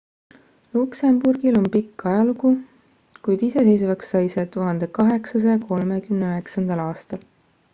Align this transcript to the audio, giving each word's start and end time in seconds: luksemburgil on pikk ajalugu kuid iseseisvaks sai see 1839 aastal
luksemburgil 0.75 1.57
on 1.59 1.67
pikk 1.75 2.05
ajalugu 2.11 2.51
kuid 3.27 3.43
iseseisvaks 3.49 4.09
sai 4.15 4.23
see 4.37 4.47
1839 4.57 6.67
aastal 6.89 7.23